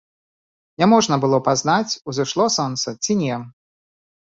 Не 0.83 0.87
можна 0.93 1.15
было 1.25 1.39
пазнаць, 1.49 1.99
узышло 2.11 2.49
сонца 2.57 2.97
ці 3.03 3.21
не. 3.23 3.35